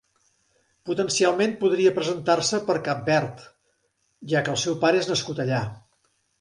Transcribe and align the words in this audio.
Potencialment 0.89 1.53
podria 1.59 1.91
presentar-se 1.99 2.61
per 2.71 2.77
a 2.81 2.83
Cap 2.89 3.05
Verd 3.11 3.45
ja 4.35 4.45
que 4.49 4.55
el 4.57 4.61
seu 4.67 4.81
pare 4.87 5.07
és 5.07 5.15
nascut 5.15 5.47
allà. 5.49 5.65